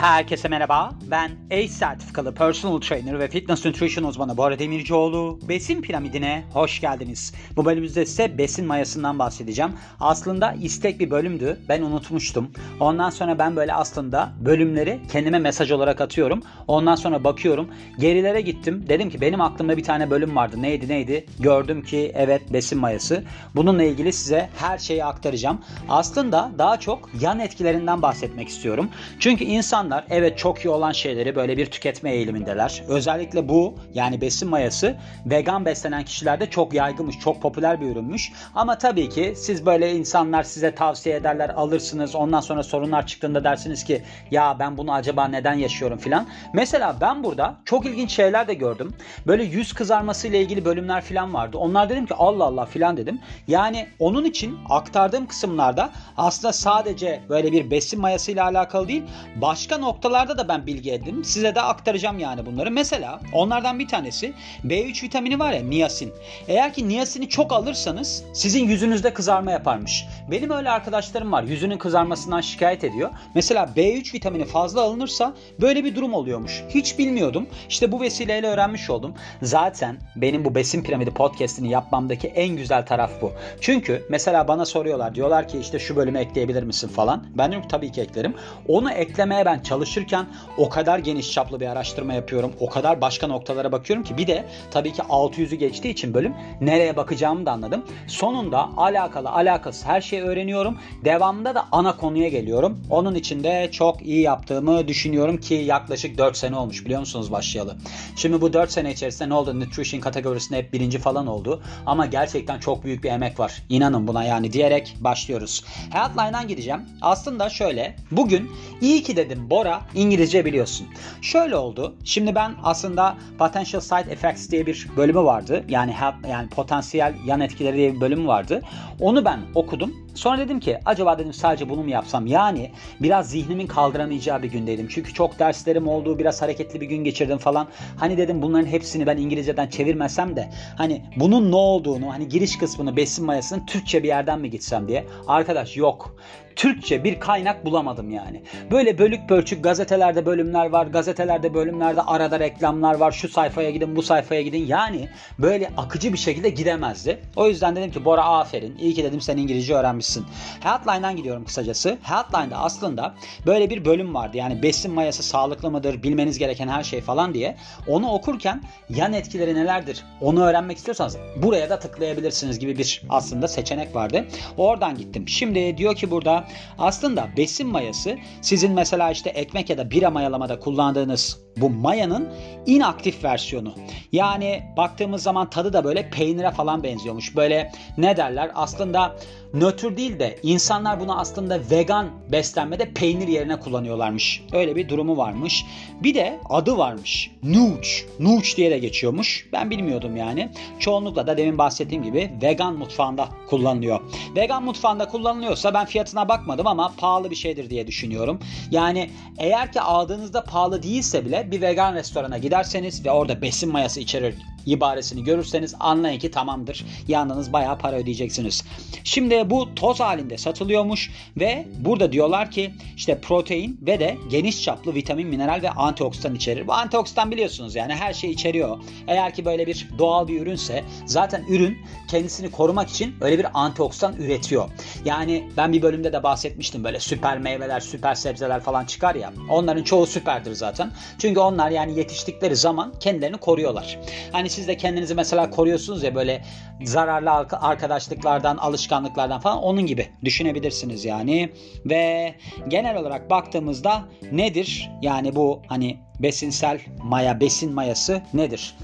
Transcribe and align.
Herkese 0.00 0.48
merhaba. 0.48 0.90
Ben 1.10 1.30
ACE 1.50 1.68
sertifikalı 1.68 2.34
personal 2.34 2.80
trainer 2.80 3.18
ve 3.18 3.28
fitness 3.28 3.66
nutrition 3.66 4.04
uzmanı 4.04 4.36
Bora 4.36 4.58
Demircioğlu. 4.58 5.38
Besin 5.48 5.82
piramidine 5.82 6.44
hoş 6.52 6.80
geldiniz. 6.80 7.34
Bu 7.56 7.64
bölümümüzde 7.64 8.06
size 8.06 8.38
besin 8.38 8.66
mayasından 8.66 9.18
bahsedeceğim. 9.18 9.72
Aslında 10.00 10.52
istek 10.52 11.00
bir 11.00 11.10
bölümdü. 11.10 11.60
Ben 11.68 11.82
unutmuştum. 11.82 12.50
Ondan 12.80 13.10
sonra 13.10 13.38
ben 13.38 13.56
böyle 13.56 13.74
aslında 13.74 14.32
bölümleri 14.40 15.00
kendime 15.12 15.38
mesaj 15.38 15.72
olarak 15.72 16.00
atıyorum. 16.00 16.42
Ondan 16.68 16.94
sonra 16.94 17.24
bakıyorum. 17.24 17.68
Gerilere 17.98 18.40
gittim. 18.40 18.84
Dedim 18.88 19.10
ki 19.10 19.20
benim 19.20 19.40
aklımda 19.40 19.76
bir 19.76 19.84
tane 19.84 20.10
bölüm 20.10 20.36
vardı. 20.36 20.62
Neydi 20.62 20.88
neydi? 20.88 21.26
Gördüm 21.38 21.82
ki 21.82 22.12
evet 22.14 22.52
besin 22.52 22.78
mayası. 22.78 23.24
Bununla 23.54 23.82
ilgili 23.82 24.12
size 24.12 24.50
her 24.56 24.78
şeyi 24.78 25.04
aktaracağım. 25.04 25.60
Aslında 25.88 26.50
daha 26.58 26.80
çok 26.80 27.10
yan 27.20 27.40
etkilerinden 27.40 28.02
bahsetmek 28.02 28.48
istiyorum. 28.48 28.90
Çünkü 29.18 29.44
insan 29.44 29.85
insanlar 29.86 30.04
evet 30.10 30.38
çok 30.38 30.64
iyi 30.64 30.68
olan 30.68 30.92
şeyleri 30.92 31.36
böyle 31.36 31.56
bir 31.56 31.66
tüketme 31.66 32.10
eğilimindeler. 32.10 32.82
Özellikle 32.88 33.48
bu 33.48 33.74
yani 33.94 34.20
besin 34.20 34.48
mayası 34.48 34.96
vegan 35.26 35.64
beslenen 35.64 36.04
kişilerde 36.04 36.50
çok 36.50 36.74
yaygınmış, 36.74 37.18
çok 37.18 37.42
popüler 37.42 37.80
bir 37.80 37.86
ürünmüş. 37.86 38.32
Ama 38.54 38.78
tabii 38.78 39.08
ki 39.08 39.34
siz 39.36 39.66
böyle 39.66 39.94
insanlar 39.94 40.42
size 40.42 40.74
tavsiye 40.74 41.16
ederler, 41.16 41.48
alırsınız. 41.48 42.14
Ondan 42.14 42.40
sonra 42.40 42.62
sorunlar 42.62 43.06
çıktığında 43.06 43.44
dersiniz 43.44 43.84
ki 43.84 44.02
ya 44.30 44.56
ben 44.58 44.76
bunu 44.76 44.92
acaba 44.92 45.28
neden 45.28 45.54
yaşıyorum 45.54 45.98
filan. 45.98 46.26
Mesela 46.52 46.96
ben 47.00 47.24
burada 47.24 47.54
çok 47.64 47.86
ilginç 47.86 48.10
şeyler 48.10 48.48
de 48.48 48.54
gördüm. 48.54 48.94
Böyle 49.26 49.44
yüz 49.44 49.72
kızarması 49.72 50.28
ile 50.28 50.40
ilgili 50.40 50.64
bölümler 50.64 51.02
filan 51.02 51.34
vardı. 51.34 51.58
Onlar 51.58 51.88
dedim 51.88 52.06
ki 52.06 52.14
Allah 52.14 52.44
Allah 52.44 52.66
filan 52.66 52.96
dedim. 52.96 53.20
Yani 53.48 53.88
onun 53.98 54.24
için 54.24 54.58
aktardığım 54.68 55.26
kısımlarda 55.26 55.90
aslında 56.16 56.52
sadece 56.52 57.20
böyle 57.28 57.52
bir 57.52 57.70
besin 57.70 58.00
mayası 58.00 58.32
ile 58.32 58.42
alakalı 58.42 58.88
değil, 58.88 59.02
başka 59.36 59.75
başka 59.76 59.86
noktalarda 59.86 60.38
da 60.38 60.48
ben 60.48 60.66
bilgi 60.66 60.92
edindim. 60.92 61.24
Size 61.24 61.54
de 61.54 61.62
aktaracağım 61.62 62.18
yani 62.18 62.46
bunları. 62.46 62.70
Mesela 62.70 63.20
onlardan 63.32 63.78
bir 63.78 63.88
tanesi 63.88 64.32
B3 64.64 65.02
vitamini 65.02 65.38
var 65.38 65.52
ya 65.52 65.62
niyasin. 65.62 66.12
Eğer 66.48 66.74
ki 66.74 66.88
niyasini 66.88 67.28
çok 67.28 67.52
alırsanız 67.52 68.24
sizin 68.34 68.64
yüzünüzde 68.64 69.14
kızarma 69.14 69.50
yaparmış. 69.50 70.04
Benim 70.30 70.50
öyle 70.50 70.70
arkadaşlarım 70.70 71.32
var 71.32 71.42
yüzünün 71.42 71.78
kızarmasından 71.78 72.40
şikayet 72.40 72.84
ediyor. 72.84 73.10
Mesela 73.34 73.68
B3 73.76 74.14
vitamini 74.14 74.44
fazla 74.44 74.82
alınırsa 74.82 75.34
böyle 75.60 75.84
bir 75.84 75.94
durum 75.94 76.14
oluyormuş. 76.14 76.64
Hiç 76.68 76.98
bilmiyordum. 76.98 77.46
İşte 77.68 77.92
bu 77.92 78.00
vesileyle 78.00 78.46
öğrenmiş 78.46 78.90
oldum. 78.90 79.14
Zaten 79.42 79.96
benim 80.16 80.44
bu 80.44 80.54
besin 80.54 80.82
piramidi 80.82 81.10
podcast'ini 81.10 81.70
yapmamdaki 81.70 82.28
en 82.28 82.56
güzel 82.56 82.86
taraf 82.86 83.10
bu. 83.20 83.32
Çünkü 83.60 84.02
mesela 84.10 84.48
bana 84.48 84.64
soruyorlar 84.64 85.14
diyorlar 85.14 85.48
ki 85.48 85.58
işte 85.58 85.78
şu 85.78 85.96
bölümü 85.96 86.18
ekleyebilir 86.18 86.62
misin 86.62 86.88
falan. 86.88 87.24
Ben 87.38 87.50
diyorum 87.50 87.68
tabii 87.68 87.92
ki 87.92 88.00
eklerim. 88.00 88.34
Onu 88.68 88.92
eklemeye 88.92 89.44
ben 89.44 89.62
çalışırken 89.66 90.26
o 90.58 90.68
kadar 90.68 90.98
geniş 90.98 91.32
çaplı 91.32 91.60
bir 91.60 91.66
araştırma 91.66 92.14
yapıyorum. 92.14 92.52
O 92.60 92.68
kadar 92.68 93.00
başka 93.00 93.26
noktalara 93.26 93.72
bakıyorum 93.72 94.04
ki 94.04 94.16
bir 94.16 94.26
de 94.26 94.44
tabii 94.70 94.92
ki 94.92 95.02
600'ü 95.02 95.54
geçtiği 95.54 95.88
için 95.88 96.14
bölüm 96.14 96.34
nereye 96.60 96.96
bakacağımı 96.96 97.46
da 97.46 97.52
anladım. 97.52 97.84
Sonunda 98.06 98.68
alakalı 98.76 99.30
alakası 99.30 99.86
her 99.86 100.00
şeyi 100.00 100.22
öğreniyorum. 100.22 100.78
Devamında 101.04 101.54
da 101.54 101.66
ana 101.72 101.96
konuya 101.96 102.28
geliyorum. 102.28 102.80
Onun 102.90 103.14
için 103.14 103.44
de 103.44 103.68
çok 103.72 104.02
iyi 104.02 104.20
yaptığımı 104.20 104.88
düşünüyorum 104.88 105.40
ki 105.40 105.54
yaklaşık 105.54 106.18
4 106.18 106.36
sene 106.36 106.56
olmuş 106.56 106.84
biliyor 106.84 107.00
musunuz 107.00 107.32
başlayalı. 107.32 107.76
Şimdi 108.16 108.40
bu 108.40 108.52
4 108.52 108.72
sene 108.72 108.92
içerisinde 108.92 109.28
ne 109.28 109.34
oldu? 109.34 109.60
Nutrition 109.60 110.00
kategorisinde 110.00 110.58
hep 110.58 110.72
birinci 110.72 110.98
falan 110.98 111.26
oldu. 111.26 111.62
Ama 111.86 112.06
gerçekten 112.06 112.58
çok 112.58 112.84
büyük 112.84 113.04
bir 113.04 113.10
emek 113.10 113.40
var. 113.40 113.62
İnanın 113.68 114.08
buna 114.08 114.24
yani 114.24 114.52
diyerek 114.52 114.96
başlıyoruz. 115.00 115.64
Healthline'dan 115.90 116.48
gideceğim. 116.48 116.80
Aslında 117.00 117.48
şöyle. 117.48 117.96
Bugün 118.10 118.50
iyi 118.80 119.02
ki 119.02 119.16
dedim 119.16 119.50
Bora 119.56 119.80
İngilizce 119.94 120.44
biliyorsun. 120.44 120.86
Şöyle 121.22 121.56
oldu. 121.56 121.94
Şimdi 122.04 122.34
ben 122.34 122.54
aslında 122.62 123.16
Potential 123.38 123.80
Side 123.80 124.12
Effects 124.12 124.50
diye 124.50 124.66
bir 124.66 124.88
bölümü 124.96 125.18
vardı. 125.20 125.64
Yani 125.68 125.94
yani 126.28 126.48
potansiyel 126.48 127.14
yan 127.26 127.40
etkileri 127.40 127.76
diye 127.76 127.94
bir 127.94 128.00
bölümü 128.00 128.26
vardı. 128.26 128.62
Onu 129.00 129.24
ben 129.24 129.40
okudum. 129.54 129.94
Sonra 130.14 130.38
dedim 130.38 130.60
ki 130.60 130.78
acaba 130.84 131.18
dedim 131.18 131.32
sadece 131.32 131.68
bunu 131.68 131.82
mu 131.82 131.90
yapsam? 131.90 132.26
Yani 132.26 132.72
biraz 133.00 133.30
zihnimin 133.30 133.66
kaldıramayacağı 133.66 134.42
bir 134.42 134.50
gündeydim. 134.50 134.88
Çünkü 134.90 135.14
çok 135.14 135.38
derslerim 135.38 135.88
oldu, 135.88 136.18
biraz 136.18 136.42
hareketli 136.42 136.80
bir 136.80 136.86
gün 136.86 137.04
geçirdim 137.04 137.38
falan. 137.38 137.68
Hani 137.96 138.18
dedim 138.18 138.42
bunların 138.42 138.66
hepsini 138.66 139.06
ben 139.06 139.16
İngilizceden 139.16 139.68
çevirmesem 139.68 140.36
de 140.36 140.50
hani 140.78 141.02
bunun 141.16 141.50
ne 141.50 141.56
olduğunu, 141.56 142.12
hani 142.12 142.28
giriş 142.28 142.58
kısmını, 142.58 142.96
besin 142.96 143.26
mayasını 143.26 143.66
Türkçe 143.66 144.02
bir 144.02 144.08
yerden 144.08 144.40
mi 144.40 144.50
gitsem 144.50 144.88
diye. 144.88 145.06
Arkadaş 145.26 145.76
yok. 145.76 146.16
Türkçe 146.56 147.04
bir 147.04 147.20
kaynak 147.20 147.64
bulamadım 147.64 148.10
yani. 148.10 148.42
Böyle 148.70 148.98
bölük 148.98 149.28
pörçük 149.28 149.64
gazetelerde 149.64 150.26
bölümler 150.26 150.70
var. 150.70 150.86
Gazetelerde 150.86 151.54
bölümlerde 151.54 152.02
arada 152.02 152.40
reklamlar 152.40 152.94
var. 152.94 153.12
Şu 153.12 153.28
sayfaya 153.28 153.70
gidin 153.70 153.96
bu 153.96 154.02
sayfaya 154.02 154.42
gidin. 154.42 154.66
Yani 154.66 155.08
böyle 155.38 155.70
akıcı 155.76 156.12
bir 156.12 156.18
şekilde 156.18 156.50
gidemezdi. 156.50 157.20
O 157.36 157.48
yüzden 157.48 157.76
dedim 157.76 157.90
ki 157.90 158.04
Bora 158.04 158.24
aferin. 158.24 158.76
İyi 158.78 158.94
ki 158.94 159.04
dedim 159.04 159.20
sen 159.20 159.36
İngilizce 159.36 159.74
öğrenmişsin. 159.74 160.26
Healthline'dan 160.60 161.16
gidiyorum 161.16 161.44
kısacası. 161.44 161.98
Healthline'da 162.02 162.56
aslında 162.56 163.14
böyle 163.46 163.70
bir 163.70 163.84
bölüm 163.84 164.14
vardı. 164.14 164.36
Yani 164.36 164.62
besin 164.62 164.94
mayası 164.94 165.22
sağlıklı 165.22 165.70
mıdır? 165.70 166.02
Bilmeniz 166.02 166.38
gereken 166.38 166.68
her 166.68 166.82
şey 166.82 167.00
falan 167.00 167.34
diye. 167.34 167.56
Onu 167.88 168.10
okurken 168.12 168.62
yan 168.88 169.12
etkileri 169.12 169.54
nelerdir? 169.54 170.04
Onu 170.20 170.44
öğrenmek 170.44 170.76
istiyorsanız 170.76 171.16
buraya 171.42 171.70
da 171.70 171.78
tıklayabilirsiniz 171.78 172.58
gibi 172.58 172.78
bir 172.78 173.02
aslında 173.08 173.48
seçenek 173.48 173.94
vardı. 173.94 174.24
Oradan 174.56 174.98
gittim. 174.98 175.28
Şimdi 175.28 175.78
diyor 175.78 175.94
ki 175.94 176.10
burada 176.10 176.45
aslında 176.78 177.28
besin 177.36 177.68
mayası 177.68 178.16
sizin 178.42 178.72
mesela 178.72 179.10
işte 179.10 179.30
ekmek 179.30 179.70
ya 179.70 179.78
da 179.78 179.90
bira 179.90 180.10
mayalamada 180.10 180.58
kullandığınız 180.58 181.45
bu 181.56 181.70
mayanın 181.70 182.28
inaktif 182.66 183.24
versiyonu. 183.24 183.74
Yani 184.12 184.62
baktığımız 184.76 185.22
zaman 185.22 185.50
tadı 185.50 185.72
da 185.72 185.84
böyle 185.84 186.10
peynire 186.10 186.50
falan 186.50 186.82
benziyormuş. 186.82 187.36
Böyle 187.36 187.72
ne 187.98 188.16
derler 188.16 188.50
aslında 188.54 189.16
nötr 189.54 189.96
değil 189.96 190.18
de 190.18 190.38
insanlar 190.42 191.00
bunu 191.00 191.18
aslında 191.18 191.60
vegan 191.70 192.10
beslenmede 192.32 192.92
peynir 192.92 193.28
yerine 193.28 193.60
kullanıyorlarmış. 193.60 194.42
Öyle 194.52 194.76
bir 194.76 194.88
durumu 194.88 195.16
varmış. 195.16 195.64
Bir 196.02 196.14
de 196.14 196.40
adı 196.50 196.78
varmış. 196.78 197.30
Nooch. 197.42 197.88
Nooch 198.20 198.56
diye 198.56 198.70
de 198.70 198.78
geçiyormuş. 198.78 199.48
Ben 199.52 199.70
bilmiyordum 199.70 200.16
yani. 200.16 200.48
Çoğunlukla 200.78 201.26
da 201.26 201.36
demin 201.36 201.58
bahsettiğim 201.58 202.04
gibi 202.04 202.30
vegan 202.42 202.74
mutfağında 202.74 203.28
kullanılıyor. 203.48 204.00
Vegan 204.36 204.64
mutfağında 204.64 205.08
kullanılıyorsa 205.08 205.74
ben 205.74 205.86
fiyatına 205.86 206.28
bakmadım 206.28 206.66
ama 206.66 206.92
pahalı 206.96 207.30
bir 207.30 207.36
şeydir 207.36 207.70
diye 207.70 207.86
düşünüyorum. 207.86 208.38
Yani 208.70 209.10
eğer 209.38 209.72
ki 209.72 209.80
aldığınızda 209.80 210.44
pahalı 210.44 210.82
değilse 210.82 211.24
bile 211.24 211.45
bir 211.50 211.60
vegan 211.60 211.94
restorana 211.94 212.38
giderseniz 212.38 213.04
ve 213.04 213.10
orada 213.10 213.42
besin 213.42 213.72
mayası 213.72 214.00
içerir 214.00 214.34
ibaresini 214.66 215.24
görürseniz 215.24 215.74
anlayın 215.80 216.18
ki 216.18 216.30
tamamdır. 216.30 216.84
Yandınız 217.08 217.52
bayağı 217.52 217.78
para 217.78 217.96
ödeyeceksiniz. 217.96 218.64
Şimdi 219.04 219.50
bu 219.50 219.74
toz 219.74 220.00
halinde 220.00 220.38
satılıyormuş 220.38 221.10
ve 221.36 221.68
burada 221.78 222.12
diyorlar 222.12 222.50
ki 222.50 222.74
işte 222.96 223.20
protein 223.20 223.78
ve 223.82 224.00
de 224.00 224.16
geniş 224.30 224.62
çaplı 224.62 224.94
vitamin, 224.94 225.28
mineral 225.28 225.62
ve 225.62 225.70
antioksidan 225.70 226.34
içerir. 226.34 226.66
Bu 226.66 226.72
antioksidan 226.72 227.30
biliyorsunuz 227.30 227.74
yani 227.74 227.94
her 227.94 228.12
şey 228.12 228.30
içeriyor. 228.30 228.78
Eğer 229.08 229.34
ki 229.34 229.44
böyle 229.44 229.66
bir 229.66 229.88
doğal 229.98 230.28
bir 230.28 230.40
ürünse 230.40 230.84
zaten 231.06 231.44
ürün 231.48 231.78
kendisini 232.10 232.50
korumak 232.50 232.90
için 232.90 233.14
öyle 233.20 233.38
bir 233.38 233.46
antioksidan 233.54 234.16
üretiyor. 234.16 234.70
Yani 235.04 235.48
ben 235.56 235.72
bir 235.72 235.82
bölümde 235.82 236.12
de 236.12 236.22
bahsetmiştim 236.22 236.84
böyle 236.84 237.00
süper 237.00 237.38
meyveler, 237.38 237.80
süper 237.80 238.14
sebzeler 238.14 238.60
falan 238.60 238.84
çıkar 238.84 239.14
ya. 239.14 239.32
Onların 239.50 239.82
çoğu 239.82 240.06
süperdir 240.06 240.52
zaten. 240.52 240.90
Çünkü 241.18 241.40
onlar 241.40 241.70
yani 241.70 241.98
yetiştikleri 241.98 242.56
zaman 242.56 242.92
kendilerini 243.00 243.36
koruyorlar. 243.36 243.98
Hani 244.32 244.50
siz 244.56 244.68
de 244.68 244.76
kendinizi 244.76 245.14
mesela 245.14 245.50
koruyorsunuz 245.50 246.02
ya 246.02 246.14
böyle 246.14 246.42
zararlı 246.84 247.30
arkadaşlıklardan, 247.60 248.56
alışkanlıklardan 248.56 249.40
falan 249.40 249.58
onun 249.62 249.86
gibi 249.86 250.08
düşünebilirsiniz 250.24 251.04
yani. 251.04 251.52
Ve 251.86 252.34
genel 252.68 252.96
olarak 252.96 253.30
baktığımızda 253.30 254.04
nedir? 254.32 254.90
Yani 255.02 255.36
bu 255.36 255.62
hani 255.66 255.98
besinsel 256.20 256.80
maya, 257.02 257.40
besin 257.40 257.74
mayası 257.74 258.22
nedir? 258.34 258.76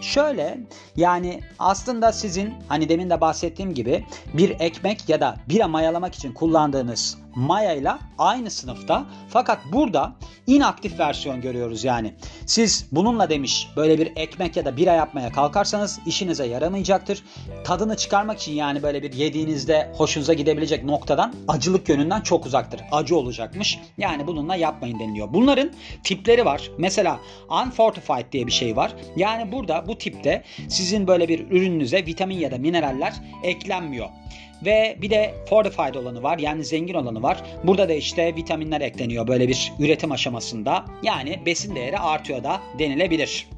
Şöyle 0.00 0.58
yani 0.96 1.40
aslında 1.58 2.12
sizin 2.12 2.54
hani 2.68 2.88
demin 2.88 3.10
de 3.10 3.20
bahsettiğim 3.20 3.74
gibi 3.74 4.04
bir 4.34 4.60
ekmek 4.60 5.08
ya 5.08 5.20
da 5.20 5.36
bira 5.48 5.68
mayalamak 5.68 6.14
için 6.14 6.32
kullandığınız 6.32 7.18
maya 7.34 7.72
ile 7.72 7.92
aynı 8.18 8.50
sınıfta 8.50 9.04
fakat 9.28 9.58
burada 9.72 10.12
inaktif 10.46 10.98
versiyon 10.98 11.40
görüyoruz 11.40 11.84
yani. 11.84 12.14
Siz 12.46 12.86
bununla 12.92 13.30
demiş 13.30 13.68
böyle 13.76 13.98
bir 13.98 14.12
ekmek 14.16 14.56
ya 14.56 14.64
da 14.64 14.76
bira 14.76 14.92
yapmaya 14.92 15.32
kalkarsanız 15.32 16.00
işinize 16.06 16.46
yaramayacaktır. 16.46 17.22
Tadını 17.64 17.96
çıkarmak 17.96 18.40
için 18.40 18.52
yani 18.52 18.82
böyle 18.82 19.02
bir 19.02 19.12
yediğinizde 19.12 19.92
hoşunuza 19.96 20.34
gidebilecek 20.34 20.84
noktadan 20.84 21.34
acılık 21.48 21.88
yönünden 21.88 22.20
çok 22.20 22.46
uzaktır. 22.46 22.80
Acı 22.92 23.16
olacakmış. 23.16 23.78
Yani 23.98 24.26
bununla 24.26 24.56
yapmayın 24.56 24.98
deniliyor. 24.98 25.32
Bunların 25.32 25.70
tipleri 26.04 26.44
var. 26.44 26.70
Mesela 26.78 27.20
unfortified 27.64 28.32
diye 28.32 28.46
bir 28.46 28.52
şey 28.52 28.76
var. 28.76 28.92
Yani 29.16 29.52
burada 29.52 29.84
bu 29.88 29.98
tipte 29.98 30.44
sizin 30.68 31.06
böyle 31.06 31.28
bir 31.28 31.50
ürününüze 31.50 32.06
vitamin 32.06 32.38
ya 32.38 32.50
da 32.50 32.58
mineraller 32.58 33.14
eklenmiyor. 33.42 34.08
Ve 34.64 34.96
bir 35.02 35.10
de 35.10 35.34
fortified 35.48 35.94
olanı 35.94 36.22
var 36.22 36.38
yani 36.38 36.64
zengin 36.64 36.94
olanı 36.94 37.22
var. 37.22 37.42
Burada 37.64 37.88
da 37.88 37.92
işte 37.92 38.36
vitaminler 38.36 38.80
ekleniyor 38.80 39.26
böyle 39.26 39.48
bir 39.48 39.72
üretim 39.78 40.12
aşamasında. 40.12 40.84
Yani 41.02 41.42
besin 41.46 41.76
değeri 41.76 41.98
artıyor 41.98 42.44
da 42.44 42.60
denilebilir. 42.78 43.48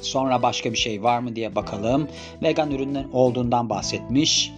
Sonra 0.00 0.42
başka 0.42 0.72
bir 0.72 0.78
şey 0.78 1.02
var 1.02 1.18
mı 1.18 1.36
diye 1.36 1.54
bakalım. 1.54 2.08
Vegan 2.42 2.70
ürünler 2.70 3.04
olduğundan 3.12 3.70
bahsetmiş. 3.70 4.52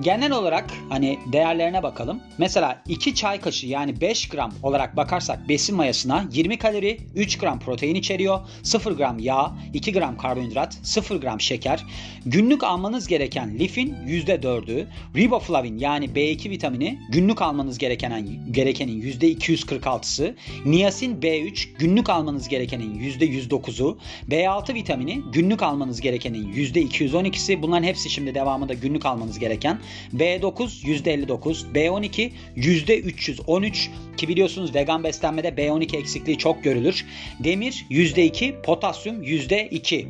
Genel 0.00 0.32
olarak 0.32 0.70
hani 0.88 1.18
değerlerine 1.32 1.82
bakalım. 1.82 2.20
Mesela 2.38 2.82
2 2.88 3.14
çay 3.14 3.40
kaşığı 3.40 3.66
yani 3.66 4.00
5 4.00 4.28
gram 4.28 4.52
olarak 4.62 4.96
bakarsak 4.96 5.48
besin 5.48 5.76
mayasına 5.76 6.24
20 6.32 6.58
kalori, 6.58 6.98
3 7.14 7.38
gram 7.38 7.58
protein 7.60 7.94
içeriyor, 7.94 8.40
0 8.62 8.92
gram 8.92 9.18
yağ, 9.18 9.52
2 9.74 9.92
gram 9.92 10.16
karbonhidrat, 10.16 10.78
0 10.82 11.16
gram 11.16 11.40
şeker. 11.40 11.84
Günlük 12.26 12.64
almanız 12.64 13.06
gereken 13.06 13.58
lifin 13.58 13.94
%4'ü, 14.06 14.86
riboflavin 15.16 15.78
yani 15.78 16.06
B2 16.06 16.50
vitamini 16.50 16.98
günlük 17.08 17.42
almanız 17.42 17.78
gereken 17.78 18.26
gerekenin 18.50 19.02
%246'sı, 19.02 20.36
niasin 20.64 21.20
B3 21.20 21.68
günlük 21.78 22.10
almanız 22.10 22.48
gerekenin 22.48 23.00
%109'u, 23.00 23.98
B6 24.30 24.74
vitamini 24.74 25.22
günlük 25.32 25.62
almanız 25.62 26.00
gerekenin 26.00 26.52
%212'si. 26.52 27.62
Bunların 27.62 27.84
hepsi 27.84 28.10
şimdi 28.10 28.34
devamında 28.34 28.74
günlük 28.74 29.06
almanız 29.06 29.38
gereken. 29.38 29.78
B9 30.14 30.84
%59, 30.84 31.64
B12 31.74 32.30
%313 32.56 33.88
ki 34.16 34.28
biliyorsunuz 34.28 34.74
vegan 34.74 35.04
beslenmede 35.04 35.48
B12 35.48 35.96
eksikliği 35.96 36.38
çok 36.38 36.64
görülür. 36.64 37.06
Demir 37.44 37.86
%2, 37.90 38.62
potasyum 38.62 39.22
%2. 39.22 40.06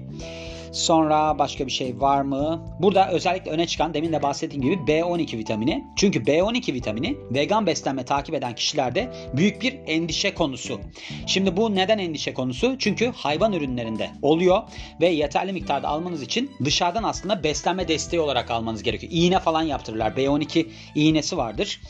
Sonra 0.72 1.38
başka 1.38 1.66
bir 1.66 1.72
şey 1.72 2.00
var 2.00 2.22
mı? 2.22 2.64
Burada 2.80 3.10
özellikle 3.10 3.50
öne 3.50 3.66
çıkan 3.66 3.94
demin 3.94 4.12
de 4.12 4.22
bahsettiğim 4.22 4.62
gibi 4.62 4.74
B12 4.74 5.38
vitamini. 5.38 5.84
Çünkü 5.96 6.22
B12 6.22 6.74
vitamini 6.74 7.16
vegan 7.30 7.66
beslenme 7.66 8.04
takip 8.04 8.34
eden 8.34 8.54
kişilerde 8.54 9.12
büyük 9.34 9.62
bir 9.62 9.78
endişe 9.86 10.34
konusu. 10.34 10.80
Şimdi 11.26 11.56
bu 11.56 11.74
neden 11.74 11.98
endişe 11.98 12.34
konusu? 12.34 12.76
Çünkü 12.78 13.12
hayvan 13.16 13.52
ürünlerinde 13.52 14.10
oluyor 14.22 14.62
ve 15.00 15.08
yeterli 15.08 15.52
miktarda 15.52 15.88
almanız 15.88 16.22
için 16.22 16.50
dışarıdan 16.64 17.02
aslında 17.02 17.44
beslenme 17.44 17.88
desteği 17.88 18.20
olarak 18.20 18.50
almanız 18.50 18.82
gerekiyor. 18.82 19.12
İğne 19.14 19.38
falan 19.38 19.62
yaptırırlar. 19.62 20.12
B12 20.12 20.66
iğnesi 20.94 21.36
vardır. 21.36 21.80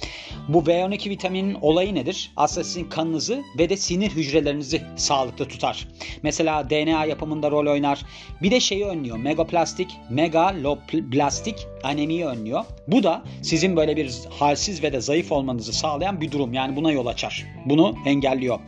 Bu 0.49 0.59
B12 0.59 1.11
vitaminin 1.11 1.59
olayı 1.61 1.94
nedir? 1.94 2.32
Aslında 2.37 2.65
sizin 2.65 2.85
kanınızı 2.85 3.43
ve 3.59 3.69
de 3.69 3.77
sinir 3.77 4.11
hücrelerinizi 4.11 4.82
sağlıklı 4.97 5.49
tutar. 5.49 5.88
Mesela 6.23 6.71
DNA 6.71 7.05
yapımında 7.05 7.50
rol 7.50 7.67
oynar. 7.67 8.03
Bir 8.43 8.50
de 8.50 8.61
şeyi 8.70 8.84
önlüyor. 8.84 9.19
Megaplastik, 9.19 9.96
megaloblastik 10.11 11.67
anemiyi 11.82 12.26
önlüyor. 12.26 12.64
Bu 12.87 13.02
da 13.02 13.22
sizin 13.43 13.76
böyle 13.76 13.96
bir 13.96 14.14
halsiz 14.31 14.82
ve 14.82 14.93
de 14.93 15.00
zayıf 15.00 15.32
olmanızı 15.32 15.72
sağlayan 15.72 16.20
bir 16.20 16.31
durum. 16.31 16.52
Yani 16.52 16.76
buna 16.76 16.93
yol 16.93 17.06
açar. 17.06 17.46
Bunu 17.64 17.94
engelliyor. 18.06 18.58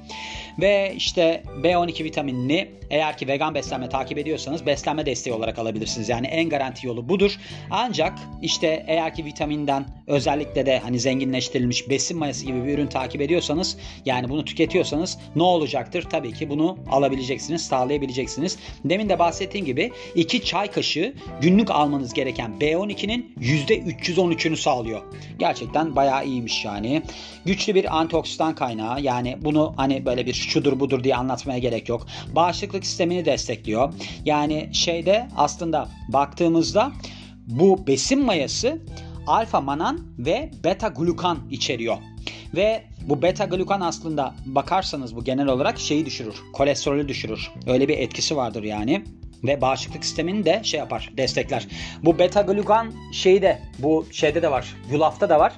Ve 0.58 0.94
işte 0.96 1.42
B12 1.62 2.04
vitaminini 2.04 2.68
eğer 2.92 3.16
ki 3.16 3.28
vegan 3.28 3.54
beslenme 3.54 3.88
takip 3.88 4.18
ediyorsanız 4.18 4.66
beslenme 4.66 5.06
desteği 5.06 5.34
olarak 5.34 5.58
alabilirsiniz. 5.58 6.08
Yani 6.08 6.26
en 6.26 6.48
garanti 6.48 6.86
yolu 6.86 7.08
budur. 7.08 7.38
Ancak 7.70 8.18
işte 8.42 8.84
eğer 8.86 9.14
ki 9.14 9.24
vitaminden 9.24 9.86
özellikle 10.06 10.66
de 10.66 10.78
hani 10.78 11.00
zenginleştirilmiş 11.00 11.90
besin 11.90 12.18
mayası 12.18 12.46
gibi 12.46 12.64
bir 12.64 12.74
ürün 12.74 12.86
takip 12.86 13.20
ediyorsanız 13.20 13.76
yani 14.04 14.28
bunu 14.28 14.44
tüketiyorsanız 14.44 15.18
ne 15.36 15.42
olacaktır? 15.42 16.06
Tabii 16.10 16.32
ki 16.32 16.50
bunu 16.50 16.78
alabileceksiniz, 16.90 17.66
sağlayabileceksiniz. 17.66 18.58
Demin 18.84 19.08
de 19.08 19.18
bahsettiğim 19.18 19.66
gibi 19.66 19.92
2 20.14 20.44
çay 20.44 20.70
kaşığı 20.70 21.14
günlük 21.40 21.70
almanız 21.70 22.12
gereken 22.12 22.52
B12'nin 22.60 23.34
%313'ünü 23.40 24.56
sağlıyor. 24.56 25.02
Gerçekten 25.38 25.96
bayağı 25.96 26.26
iyiymiş 26.26 26.64
yani. 26.64 27.02
Güçlü 27.44 27.74
bir 27.74 27.98
antioksidan 27.98 28.54
kaynağı 28.54 29.00
yani 29.00 29.36
bunu 29.40 29.74
hani 29.76 30.06
böyle 30.06 30.26
bir 30.26 30.32
şudur 30.42 30.80
budur 30.80 31.04
diye 31.04 31.16
anlatmaya 31.16 31.58
gerek 31.58 31.88
yok. 31.88 32.06
Bağışıklık 32.34 32.86
sistemini 32.86 33.24
destekliyor. 33.24 33.94
Yani 34.24 34.70
şeyde 34.72 35.28
aslında 35.36 35.88
baktığımızda 36.08 36.92
bu 37.46 37.86
besin 37.86 38.24
mayası 38.24 38.78
alfa 39.26 39.60
manan 39.60 40.00
ve 40.18 40.50
beta 40.64 40.88
glukan 40.88 41.38
içeriyor. 41.50 41.96
Ve 42.56 42.82
bu 43.08 43.22
beta 43.22 43.44
glukan 43.44 43.80
aslında 43.80 44.34
bakarsanız 44.46 45.16
bu 45.16 45.24
genel 45.24 45.46
olarak 45.46 45.78
şeyi 45.78 46.06
düşürür. 46.06 46.34
Kolesterolü 46.52 47.08
düşürür. 47.08 47.50
Öyle 47.66 47.88
bir 47.88 47.98
etkisi 47.98 48.36
vardır 48.36 48.62
yani 48.62 49.04
ve 49.44 49.60
bağışıklık 49.60 50.04
sistemini 50.04 50.44
de 50.44 50.60
şey 50.64 50.80
yapar, 50.80 51.12
destekler. 51.16 51.68
Bu 52.04 52.18
beta 52.18 52.42
glukan 52.42 52.92
şeyi 53.12 53.42
de 53.42 53.58
bu 53.78 54.06
şeyde 54.12 54.42
de 54.42 54.50
var. 54.50 54.76
Yulafta 54.90 55.28
da 55.28 55.38
var. 55.38 55.52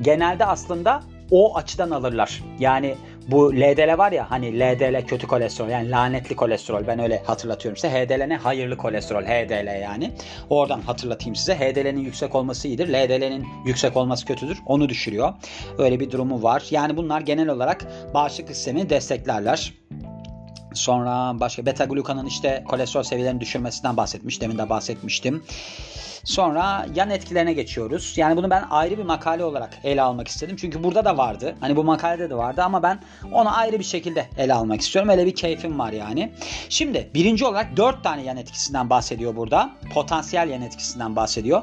Genelde 0.00 0.46
aslında 0.46 1.02
o 1.30 1.56
açıdan 1.56 1.90
alırlar. 1.90 2.42
Yani 2.58 2.94
bu 3.28 3.54
LDL 3.54 3.98
var 3.98 4.12
ya 4.12 4.30
hani 4.30 4.60
LDL 4.60 5.06
kötü 5.06 5.26
kolesterol 5.26 5.68
yani 5.68 5.90
lanetli 5.90 6.36
kolesterol 6.36 6.86
ben 6.86 6.98
öyle 6.98 7.22
hatırlatıyorum 7.26 7.76
size. 7.76 7.90
HDL 7.90 8.26
ne? 8.26 8.36
Hayırlı 8.36 8.76
kolesterol 8.76 9.22
HDL 9.22 9.80
yani. 9.82 10.12
Oradan 10.50 10.80
hatırlatayım 10.80 11.36
size. 11.36 11.54
HDL'nin 11.54 12.00
yüksek 12.00 12.34
olması 12.34 12.68
iyidir. 12.68 12.88
LDL'nin 12.88 13.46
yüksek 13.66 13.96
olması 13.96 14.26
kötüdür. 14.26 14.58
Onu 14.66 14.88
düşürüyor. 14.88 15.32
Öyle 15.78 16.00
bir 16.00 16.10
durumu 16.10 16.42
var. 16.42 16.64
Yani 16.70 16.96
bunlar 16.96 17.20
genel 17.20 17.48
olarak 17.48 17.84
bağışıklık 18.14 18.56
sistemini 18.56 18.90
desteklerler. 18.90 19.81
Sonra 20.74 21.40
başka 21.40 21.66
beta 21.66 21.84
glukanın 21.84 22.26
işte 22.26 22.64
kolesterol 22.68 23.02
seviyelerini 23.02 23.40
düşürmesinden 23.40 23.96
bahsetmiş. 23.96 24.40
Demin 24.40 24.58
de 24.58 24.68
bahsetmiştim. 24.68 25.42
Sonra 26.24 26.86
yan 26.94 27.10
etkilerine 27.10 27.52
geçiyoruz. 27.52 28.14
Yani 28.16 28.36
bunu 28.36 28.50
ben 28.50 28.64
ayrı 28.70 28.98
bir 28.98 29.04
makale 29.04 29.44
olarak 29.44 29.78
ele 29.84 30.02
almak 30.02 30.28
istedim. 30.28 30.56
Çünkü 30.56 30.84
burada 30.84 31.04
da 31.04 31.16
vardı. 31.16 31.54
Hani 31.60 31.76
bu 31.76 31.84
makalede 31.84 32.30
de 32.30 32.34
vardı 32.34 32.62
ama 32.62 32.82
ben 32.82 33.00
onu 33.32 33.56
ayrı 33.56 33.78
bir 33.78 33.84
şekilde 33.84 34.28
ele 34.38 34.54
almak 34.54 34.80
istiyorum. 34.80 35.10
Öyle 35.10 35.26
bir 35.26 35.34
keyfim 35.34 35.78
var 35.78 35.92
yani. 35.92 36.32
Şimdi 36.68 37.10
birinci 37.14 37.44
olarak 37.44 37.76
dört 37.76 38.04
tane 38.04 38.22
yan 38.22 38.36
etkisinden 38.36 38.90
bahsediyor 38.90 39.36
burada. 39.36 39.70
Potansiyel 39.94 40.48
yan 40.48 40.62
etkisinden 40.62 41.16
bahsediyor 41.16 41.62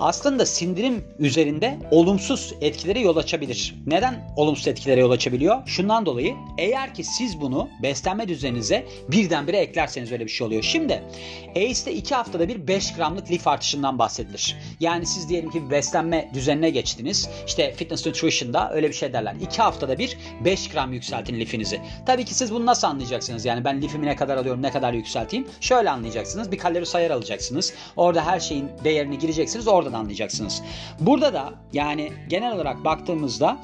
aslında 0.00 0.46
sindirim 0.46 1.04
üzerinde 1.18 1.78
olumsuz 1.90 2.54
etkilere 2.60 3.00
yol 3.00 3.16
açabilir. 3.16 3.74
Neden 3.86 4.32
olumsuz 4.36 4.68
etkilere 4.68 5.00
yol 5.00 5.10
açabiliyor? 5.10 5.66
Şundan 5.66 6.06
dolayı 6.06 6.34
eğer 6.58 6.94
ki 6.94 7.04
siz 7.04 7.40
bunu 7.40 7.68
beslenme 7.82 8.28
düzeninize 8.28 8.86
birdenbire 9.08 9.56
eklerseniz 9.56 10.12
öyle 10.12 10.24
bir 10.24 10.30
şey 10.30 10.46
oluyor. 10.46 10.62
Şimdi 10.62 11.02
ACE'de 11.50 11.94
2 11.94 12.14
haftada 12.14 12.48
bir 12.48 12.68
5 12.68 12.94
gramlık 12.94 13.30
lif 13.30 13.48
artışından 13.48 13.98
bahsedilir. 13.98 14.56
Yani 14.80 15.06
siz 15.06 15.28
diyelim 15.28 15.50
ki 15.50 15.70
beslenme 15.70 16.30
düzenine 16.34 16.70
geçtiniz. 16.70 17.28
İşte 17.46 17.72
Fitness 17.72 18.06
Nutrition'da 18.06 18.70
öyle 18.72 18.88
bir 18.88 18.94
şey 18.94 19.12
derler. 19.12 19.34
2 19.40 19.62
haftada 19.62 19.98
bir 19.98 20.16
5 20.44 20.68
gram 20.68 20.92
yükseltin 20.92 21.40
lifinizi. 21.40 21.80
Tabii 22.06 22.24
ki 22.24 22.34
siz 22.34 22.54
bunu 22.54 22.66
nasıl 22.66 22.86
anlayacaksınız? 22.86 23.44
Yani 23.44 23.64
ben 23.64 23.82
lifimi 23.82 24.06
ne 24.06 24.16
kadar 24.16 24.36
alıyorum, 24.36 24.62
ne 24.62 24.70
kadar 24.70 24.92
yükselteyim? 24.92 25.46
Şöyle 25.60 25.90
anlayacaksınız. 25.90 26.52
Bir 26.52 26.58
kalori 26.58 26.86
sayar 26.86 27.10
alacaksınız. 27.10 27.74
Orada 27.96 28.26
her 28.26 28.40
şeyin 28.40 28.70
değerini 28.84 29.18
gireceksiniz. 29.18 29.68
Orada 29.68 29.89
oradan 29.90 30.00
anlayacaksınız. 30.00 30.62
Burada 31.00 31.34
da 31.34 31.54
yani 31.72 32.12
genel 32.28 32.54
olarak 32.54 32.84
baktığımızda 32.84 33.58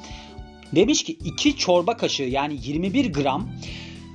demiş 0.75 1.03
ki 1.03 1.11
2 1.13 1.57
çorba 1.57 1.97
kaşığı 1.97 2.23
yani 2.23 2.57
21 2.63 3.13
gram 3.13 3.49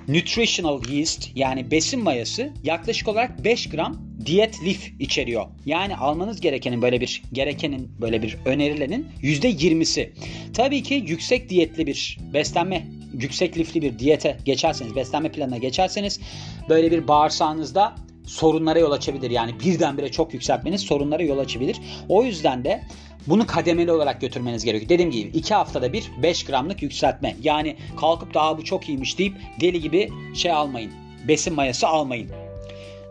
nutritional 0.09 0.88
yeast 0.90 1.31
yani 1.35 1.71
besin 1.71 2.02
mayası 2.02 2.50
yaklaşık 2.64 3.09
olarak 3.09 3.45
5 3.45 3.69
gram 3.69 3.97
diyet 4.26 4.64
lif 4.64 4.92
içeriyor. 5.00 5.47
Yani 5.66 5.97
almanız 5.97 6.40
gerekenin 6.40 6.83
böyle 6.83 7.00
bir 7.00 7.23
gerekenin 7.33 7.90
böyle 8.00 8.23
bir 8.23 8.38
önerilenin 8.45 9.07
%20'si. 9.23 10.11
Tabii 10.54 10.83
ki 10.83 11.04
yüksek 11.07 11.50
diyetli 11.50 11.87
bir 11.87 12.19
beslenme 12.35 12.87
yüksek 13.12 13.59
lifli 13.59 13.83
bir 13.83 13.99
diyete 13.99 14.38
geçerseniz, 14.45 14.97
beslenme 14.97 15.33
planına 15.33 15.59
geçerseniz 15.59 16.21
böyle 16.69 16.90
bir 16.90 17.09
bağırsağınızda 17.09 17.95
sorunlara 18.26 18.79
yol 18.79 18.93
açabilir. 18.93 19.31
Yani 19.31 19.61
birdenbire 19.61 20.11
çok 20.11 20.35
yükseltmeniz 20.35 20.81
sorunlara 20.81 21.23
yol 21.23 21.38
açabilir. 21.38 21.81
O 22.09 22.25
yüzden 22.25 22.64
de 22.64 22.83
bunu 23.26 23.47
kademeli 23.47 23.93
olarak 23.93 24.21
götürmeniz 24.21 24.64
gerekiyor. 24.64 24.88
Dediğim 24.88 25.11
gibi 25.11 25.29
2 25.29 25.55
haftada 25.55 25.93
bir 25.93 26.11
5 26.23 26.45
gramlık 26.45 26.83
yükseltme. 26.83 27.37
Yani 27.43 27.76
kalkıp 28.00 28.35
daha 28.35 28.59
bu 28.59 28.64
çok 28.64 28.88
iyiymiş 28.88 29.19
deyip 29.19 29.35
deli 29.61 29.81
gibi 29.81 30.11
şey 30.35 30.52
almayın. 30.52 30.93
Besin 31.29 31.55
mayası 31.55 31.88
almayın. 31.88 32.41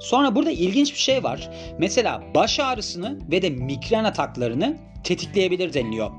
Sonra 0.02 0.36
burada 0.36 0.52
ilginç 0.52 0.94
bir 0.94 1.00
şey 1.00 1.24
var. 1.24 1.50
Mesela 1.78 2.24
baş 2.36 2.60
ağrısını 2.60 3.20
ve 3.32 3.42
de 3.42 3.50
migren 3.50 4.04
ataklarını 4.04 4.78
tetikleyebilir 5.04 5.74
deniliyor. 5.74 6.12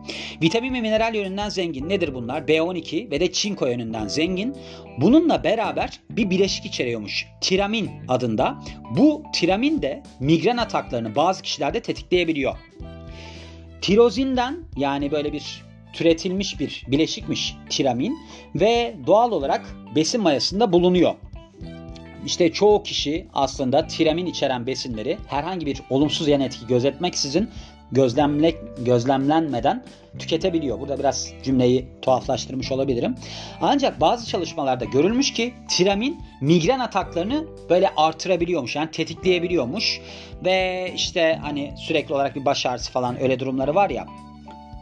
Vitamin 0.43 0.75
ve 0.75 0.81
mineral 0.81 1.15
yönünden 1.15 1.49
zengin. 1.49 1.89
Nedir 1.89 2.15
bunlar? 2.15 2.43
B12 2.43 3.11
ve 3.11 3.21
de 3.21 3.33
çinko 3.33 3.67
yönünden 3.67 4.09
zengin. 4.09 4.57
Bununla 4.99 5.45
beraber 5.45 6.01
bir 6.11 6.31
bileşik 6.31 6.67
içeriyormuş. 6.67 7.27
Tiramin 7.41 7.91
adında. 8.09 8.59
Bu 8.97 9.23
tiramin 9.33 9.83
de 9.83 10.03
migren 10.21 10.57
ataklarını 10.57 11.17
bazı 11.17 11.43
kişilerde 11.43 11.81
tetikleyebiliyor. 11.81 12.55
Tirozinden 13.81 14.57
yani 14.77 15.11
böyle 15.11 15.33
bir 15.33 15.63
türetilmiş 15.93 16.61
bir 16.61 16.85
bileşikmiş 16.89 17.57
tiramin 17.71 18.19
ve 18.55 18.95
doğal 19.07 19.33
olarak 19.33 19.77
besin 19.95 20.21
mayasında 20.21 20.73
bulunuyor. 20.73 21.15
İşte 22.27 22.53
çoğu 22.53 22.83
kişi 22.83 23.27
aslında 23.35 23.87
tiramin 23.87 24.27
içeren 24.27 24.67
besinleri 24.67 25.19
herhangi 25.27 25.67
bir 25.67 25.83
olumsuz 25.91 26.29
yan 26.29 26.41
etki 26.41 26.67
gözetmeksizin 26.67 27.51
gözlemle, 27.93 28.55
gözlemlenmeden 28.79 29.85
tüketebiliyor. 30.19 30.81
Burada 30.81 30.99
biraz 30.99 31.33
cümleyi 31.43 31.87
tuhaflaştırmış 32.03 32.73
olabilirim. 32.73 33.15
Ancak 33.61 34.01
bazı 34.01 34.27
çalışmalarda 34.27 34.85
görülmüş 34.85 35.33
ki 35.33 35.55
tiramin 35.69 36.21
migren 36.41 36.81
ataklarını 36.81 37.45
böyle 37.71 37.91
artırabiliyormuş. 37.97 38.77
Yani 38.77 38.91
tetikleyebiliyormuş. 38.91 40.01
Ve 40.45 40.93
işte 40.97 41.39
hani 41.43 41.75
sürekli 41.77 42.15
olarak 42.15 42.37
bir 42.37 42.45
baş 42.45 42.67
ağrısı 42.67 42.93
falan 42.93 43.23
öyle 43.23 43.39
durumları 43.39 43.75
var 43.75 43.91
ya. 43.91 44.07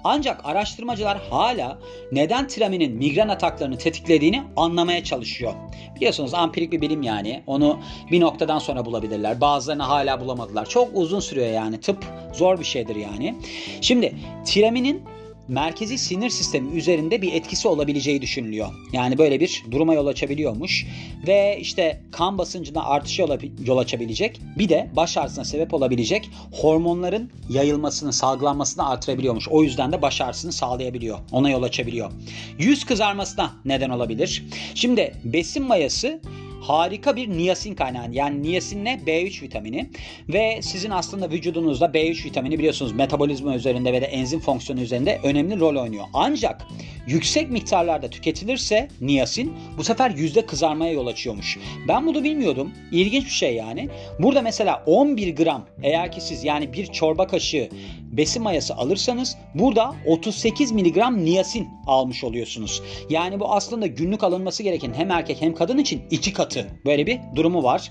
Ancak 0.05 0.41
araştırmacılar 0.45 1.19
hala 1.31 1.79
neden 2.13 2.49
tiraminin 2.49 2.97
migren 2.97 3.29
ataklarını 3.29 3.79
tetiklediğini 3.79 4.43
anlamaya 4.57 5.05
çalışıyor. 5.05 5.53
Biliyorsunuz 5.97 6.35
ampirik 6.35 6.73
bir 6.73 6.81
bilim 6.81 7.03
yani. 7.03 7.43
Onu 7.47 7.81
bir 8.11 8.21
noktadan 8.21 8.59
sonra 8.59 8.85
bulabilirler. 8.85 9.41
Bazılarını 9.41 9.83
hala 9.83 10.21
bulamadılar. 10.21 10.67
Çok 10.67 10.89
uzun 10.95 11.21
sürüyor 11.21 11.51
yani. 11.51 11.81
Tıp 11.81 12.05
zor 12.35 12.59
bir 12.59 12.65
şeydir 12.65 12.97
yani. 12.97 13.35
Şimdi 13.81 14.15
tiraminin 14.45 15.03
merkezi 15.49 15.99
sinir 15.99 16.31
sistemi 16.31 16.79
üzerinde 16.79 17.23
bir 17.23 17.33
etkisi 17.33 17.69
olabileceği 17.69 18.23
düşünülüyor. 18.23 18.69
Yani 18.93 19.19
böyle 19.19 19.41
bir 19.41 19.65
duruma 19.71 19.95
yol 19.95 20.07
açabiliyormuş 20.07 20.87
ve 21.27 21.59
işte 21.61 22.01
kan 22.13 22.39
basıncına 22.39 22.85
artışa 22.85 23.27
yol 23.65 23.79
açabilecek 23.79 24.41
bir 24.59 24.69
de 24.69 24.91
baş 24.97 25.17
ağrısına 25.17 25.45
sebep 25.45 25.75
olabilecek 25.75 26.31
hormonların 26.53 27.31
yayılmasını, 27.51 28.13
salgılanmasını 28.13 28.89
artırabiliyormuş. 28.89 29.49
O 29.49 29.63
yüzden 29.63 29.93
de 29.93 30.03
baş 30.03 30.21
ağrısını 30.21 30.53
sağlayabiliyor. 30.53 31.19
Ona 31.33 31.51
yol 31.51 31.63
açabiliyor. 31.63 32.11
Yüz 32.59 32.85
kızarmasına 32.85 33.53
neden 33.65 33.91
olabilir. 33.91 34.45
Şimdi 34.75 35.15
besin 35.25 35.67
mayası 35.67 36.21
harika 36.61 37.17
bir 37.17 37.29
niyasin 37.29 37.75
kaynağı. 37.75 38.13
Yani 38.13 38.43
niyasin 38.43 38.85
ne? 38.85 38.95
B3 39.07 39.43
vitamini. 39.43 39.91
Ve 40.29 40.63
sizin 40.63 40.91
aslında 40.91 41.31
vücudunuzda 41.31 41.85
B3 41.85 42.25
vitamini 42.25 42.59
biliyorsunuz 42.59 42.93
metabolizma 42.93 43.55
üzerinde 43.55 43.93
ve 43.93 44.01
de 44.01 44.07
enzim 44.07 44.41
fonksiyonu 44.41 44.81
üzerinde 44.81 45.21
önemli 45.23 45.61
rol 45.61 45.77
oynuyor. 45.77 46.05
Ancak 46.15 46.67
yüksek 47.07 47.51
miktarlarda 47.51 48.11
tüketilirse 48.11 48.89
niyasin 49.01 49.53
bu 49.79 49.85
sefer 49.85 50.11
yüzde 50.11 50.47
kızarmaya 50.47 50.93
yol 50.93 51.07
açıyormuş. 51.07 51.59
Ben 51.89 52.07
bunu 52.07 52.25
bilmiyordum. 52.25 52.73
İlginç 52.93 53.25
bir 53.25 53.31
şey 53.31 53.55
yani. 53.55 53.89
Burada 54.19 54.43
mesela 54.43 54.83
11 54.87 55.37
gram 55.37 55.67
eğer 55.83 56.13
ki 56.13 56.21
siz 56.21 56.45
yani 56.45 56.73
bir 56.73 56.87
çorba 56.87 57.27
kaşığı 57.27 57.69
besin 58.11 58.43
mayası 58.43 58.75
alırsanız 58.75 59.37
burada 59.55 59.95
38 60.07 60.73
miligram 60.73 61.25
niyasin 61.25 61.69
almış 61.87 62.25
oluyorsunuz. 62.25 62.83
Yani 63.11 63.41
bu 63.41 63.53
aslında 63.53 63.87
günlük 63.87 64.25
alınması 64.25 64.63
gereken 64.63 64.95
hem 64.95 65.11
erkek 65.11 65.41
hem 65.41 65.55
kadın 65.55 65.79
için 65.79 66.03
iki 66.11 66.33
katı 66.33 66.69
böyle 66.85 67.07
bir 67.07 67.21
durumu 67.37 67.63
var. 67.63 67.91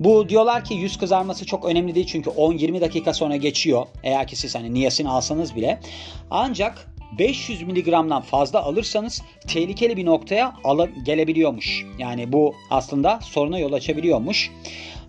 Bu 0.00 0.28
diyorlar 0.28 0.64
ki 0.64 0.74
yüz 0.74 0.96
kızarması 0.96 1.46
çok 1.46 1.64
önemli 1.64 1.94
değil 1.94 2.06
çünkü 2.06 2.30
10-20 2.30 2.80
dakika 2.80 3.14
sonra 3.14 3.36
geçiyor. 3.36 3.86
Eğer 4.02 4.26
ki 4.26 4.36
siz 4.36 4.54
hani 4.54 4.74
niyasin 4.74 5.04
alsanız 5.04 5.56
bile. 5.56 5.80
Ancak 6.30 6.88
500 7.18 7.62
miligramdan 7.62 8.22
fazla 8.22 8.62
alırsanız 8.62 9.22
tehlikeli 9.46 9.96
bir 9.96 10.06
noktaya 10.06 10.54
gelebiliyormuş. 11.04 11.86
Yani 11.98 12.32
bu 12.32 12.54
aslında 12.70 13.20
soruna 13.22 13.58
yol 13.58 13.72
açabiliyormuş. 13.72 14.50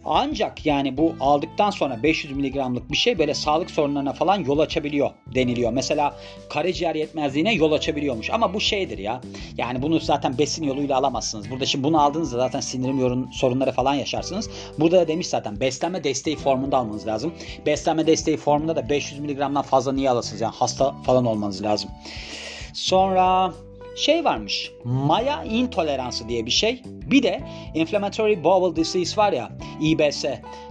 Ancak 0.05 0.65
yani 0.65 0.97
bu 0.97 1.15
aldıktan 1.19 1.69
sonra 1.69 2.03
500 2.03 2.35
miligramlık 2.35 2.91
bir 2.91 2.97
şey 2.97 3.19
böyle 3.19 3.33
sağlık 3.33 3.71
sorunlarına 3.71 4.13
falan 4.13 4.43
yol 4.43 4.59
açabiliyor 4.59 5.09
deniliyor. 5.35 5.71
Mesela 5.73 6.15
karaciğer 6.49 6.95
yetmezliğine 6.95 7.53
yol 7.53 7.71
açabiliyormuş. 7.71 8.29
Ama 8.29 8.53
bu 8.53 8.61
şeydir 8.61 8.97
ya. 8.97 9.21
Yani 9.57 9.81
bunu 9.81 9.99
zaten 9.99 10.37
besin 10.37 10.63
yoluyla 10.63 10.97
alamazsınız. 10.97 11.49
Burada 11.51 11.65
şimdi 11.65 11.83
bunu 11.83 12.01
aldığınızda 12.01 12.37
zaten 12.37 12.59
sindirim 12.59 12.99
yorun, 12.99 13.29
sorunları 13.31 13.71
falan 13.71 13.93
yaşarsınız. 13.93 14.49
Burada 14.79 14.97
da 14.99 15.07
demiş 15.07 15.27
zaten 15.27 15.59
beslenme 15.59 16.03
desteği 16.03 16.35
formunda 16.35 16.77
almanız 16.77 17.07
lazım. 17.07 17.33
Beslenme 17.65 18.07
desteği 18.07 18.37
formunda 18.37 18.75
da 18.75 18.89
500 18.89 19.19
miligramdan 19.19 19.63
fazla 19.63 19.91
niye 19.91 20.09
alasınız? 20.09 20.41
Yani 20.41 20.53
hasta 20.55 20.95
falan 21.03 21.25
olmanız 21.25 21.63
lazım. 21.63 21.89
Sonra 22.73 23.53
şey 23.99 24.23
varmış. 24.23 24.71
Maya 24.83 25.43
intoleransı 25.43 26.29
diye 26.29 26.45
bir 26.45 26.51
şey. 26.51 26.81
Bir 26.85 27.23
de 27.23 27.41
inflammatory 27.73 28.43
bowel 28.43 28.75
disease 28.75 29.21
var 29.21 29.33
ya 29.33 29.51
IBS. 29.81 30.25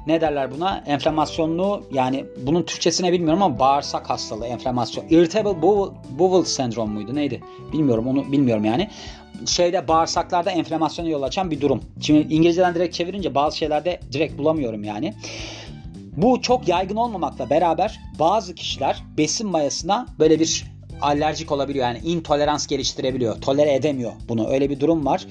Ne 0.07 0.21
derler 0.21 0.53
buna? 0.53 0.85
Enflamasyonlu 0.87 1.83
yani 1.93 2.25
bunun 2.47 2.63
Türkçesine 2.63 3.13
bilmiyorum 3.13 3.43
ama 3.43 3.59
bağırsak 3.59 4.11
hastalığı 4.11 4.47
enflamasyon. 4.47 5.05
Irritable 5.11 5.63
bowel, 5.63 5.97
bowel 6.19 6.45
sendrom 6.45 6.91
muydu 6.91 7.15
neydi? 7.15 7.41
Bilmiyorum 7.73 8.07
onu 8.07 8.33
bilmiyorum 8.33 8.65
yani 8.65 8.89
şeyde 9.47 9.89
bağırsaklarda 9.89 10.51
enflamasyona 10.51 11.09
yol 11.09 11.23
açan 11.23 11.51
bir 11.51 11.61
durum. 11.61 11.81
Şimdi 12.01 12.35
İngilizceden 12.35 12.75
direkt 12.75 12.95
çevirince 12.95 13.35
bazı 13.35 13.57
şeylerde 13.57 14.01
direkt 14.13 14.39
bulamıyorum 14.39 14.85
yani. 14.85 15.15
Bu 16.17 16.43
çok 16.43 16.69
yaygın 16.69 16.97
olmamakla 16.97 17.51
beraber 17.51 18.01
bazı 18.19 18.55
kişiler 18.55 19.03
besin 19.19 19.49
mayasına 19.49 20.07
böyle 20.19 20.41
bir 20.41 20.78
alerjik 21.03 21.53
olabiliyor. 21.53 21.87
Yani 21.87 21.99
intolerans 21.99 22.67
geliştirebiliyor. 22.67 23.41
Tolere 23.41 23.75
edemiyor 23.75 24.13
bunu. 24.29 24.49
Öyle 24.49 24.71
bir 24.71 24.81
durum 24.81 25.07
var. 25.07 25.27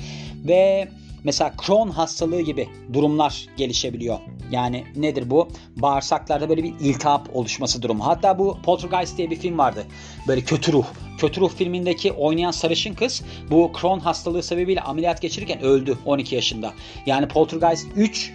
Ve 0.48 0.88
mesela 1.24 1.54
Crohn 1.66 1.90
hastalığı 1.90 2.42
gibi 2.42 2.70
durumlar 2.94 3.46
gelişebiliyor. 3.58 4.20
Yani 4.52 4.84
nedir 4.96 5.30
bu? 5.30 5.48
Bağırsaklarda 5.76 6.50
böyle 6.50 6.64
bir 6.64 6.74
iltihap 6.80 7.36
oluşması 7.36 7.82
durumu. 7.82 8.06
Hatta 8.06 8.40
bu 8.40 8.58
Poltergeist 8.64 9.18
diye 9.18 9.30
bir 9.30 9.36
film 9.36 9.58
vardı. 9.58 9.86
Böyle 10.28 10.42
kötü 10.42 10.74
ruh. 10.74 10.86
Kötü 11.18 11.42
Ruh 11.42 11.50
filmindeki 11.50 12.12
oynayan 12.12 12.52
sarışın 12.52 12.94
kız 12.94 13.22
bu 13.52 13.72
Crohn 13.82 14.00
hastalığı 14.00 14.44
sebebiyle 14.44 14.82
ameliyat 14.82 15.22
geçirirken 15.22 15.62
öldü 15.62 15.98
12 16.06 16.36
yaşında. 16.36 16.74
Yani 17.06 17.28
Poltergeist 17.28 17.88
3 17.96 18.34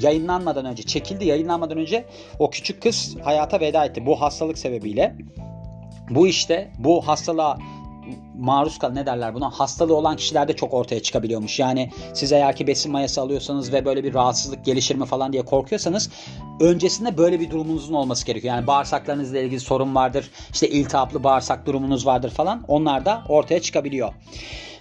yayınlanmadan 0.00 0.66
önce 0.66 0.82
çekildi 0.82 1.24
yayınlanmadan 1.24 1.78
önce 1.78 2.04
o 2.38 2.50
küçük 2.50 2.82
kız 2.82 3.16
hayata 3.24 3.60
veda 3.60 3.84
etti 3.84 4.06
bu 4.06 4.20
hastalık 4.20 4.58
sebebiyle. 4.58 5.16
Bu 6.14 6.26
işte 6.26 6.70
bu 6.78 7.08
hastalığa 7.08 7.58
maruz 8.38 8.78
kal 8.78 8.90
ne 8.90 9.06
derler 9.06 9.34
buna 9.34 9.50
hastalığı 9.50 9.96
olan 9.96 10.16
kişilerde 10.16 10.56
çok 10.56 10.74
ortaya 10.74 11.02
çıkabiliyormuş. 11.02 11.58
Yani 11.58 11.90
siz 12.14 12.32
eğer 12.32 12.56
ki 12.56 12.66
besin 12.66 12.92
mayası 12.92 13.20
alıyorsanız 13.20 13.72
ve 13.72 13.84
böyle 13.84 14.04
bir 14.04 14.14
rahatsızlık 14.14 14.64
gelişir 14.64 14.96
mi 14.96 15.06
falan 15.06 15.32
diye 15.32 15.44
korkuyorsanız 15.44 16.10
öncesinde 16.60 17.18
böyle 17.18 17.40
bir 17.40 17.50
durumunuzun 17.50 17.94
olması 17.94 18.26
gerekiyor. 18.26 18.54
Yani 18.54 18.66
bağırsaklarınızla 18.66 19.38
ilgili 19.38 19.60
sorun 19.60 19.94
vardır. 19.94 20.30
işte 20.52 20.68
iltihaplı 20.68 21.24
bağırsak 21.24 21.66
durumunuz 21.66 22.06
vardır 22.06 22.30
falan. 22.30 22.64
Onlar 22.68 23.04
da 23.04 23.22
ortaya 23.28 23.62
çıkabiliyor. 23.62 24.12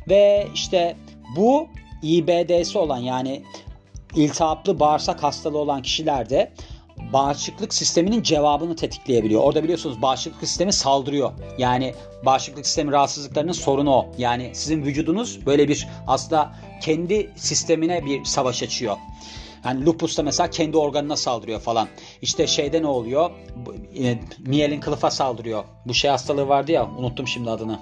Ve 0.10 0.48
işte 0.54 0.96
bu 1.38 1.68
IBD'si 2.04 2.78
olan 2.78 2.98
yani 2.98 3.44
iltihaplı 4.16 4.80
bağırsak 4.80 5.24
hastalığı 5.24 5.58
olan 5.58 5.82
kişilerde 5.82 6.52
bağışıklık 7.14 7.74
sisteminin 7.74 8.24
cevabını 8.24 8.76
tetikleyebiliyor. 8.76 9.42
Orada 9.42 9.64
biliyorsunuz 9.64 10.02
bağışıklık 10.02 10.48
sistemi 10.48 10.74
saldırıyor. 10.74 11.32
Yani 11.58 11.94
bağışıklık 12.26 12.66
sistemi 12.66 12.92
rahatsızlıklarının 12.92 13.52
sorunu 13.52 13.92
o. 13.92 14.12
Yani 14.18 14.52
sizin 14.54 14.84
vücudunuz 14.84 15.46
böyle 15.46 15.68
bir 15.68 15.88
aslında 16.08 16.54
kendi 16.82 17.32
sistemine 17.36 18.06
bir 18.06 18.26
savaş 18.26 18.64
açıyor. 18.64 18.98
Yani 19.66 19.86
lupusta 19.86 20.24
mesela 20.24 20.50
kendi 20.50 20.78
organına 20.78 21.16
saldırıyor 21.16 21.60
falan. 21.60 21.88
İşte 22.22 22.48
şeyde 22.48 22.82
ne 22.82 22.88
oluyor? 22.88 23.32
E, 24.04 24.20
miyelin 24.40 24.80
kılıfa 24.80 25.12
saldırıyor. 25.12 25.64
Bu 25.86 25.94
şey 25.94 26.12
hastalığı 26.12 26.48
vardı 26.48 26.72
ya 26.72 26.90
unuttum 26.98 27.28
şimdi 27.28 27.50
adını. 27.50 27.80